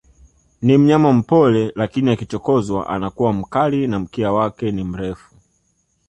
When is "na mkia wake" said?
3.87-4.71